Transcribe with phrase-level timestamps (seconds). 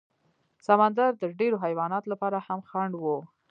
[0.67, 3.05] سمندر د ډېرو حیواناتو لپاره هم خنډ و.